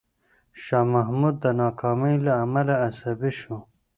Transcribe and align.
شاه 0.63 0.85
محمود 0.93 1.35
د 1.43 1.45
ناکامۍ 1.61 2.15
له 2.25 2.33
امله 2.43 2.73
عصبي 2.85 3.31
شو. 3.39 3.55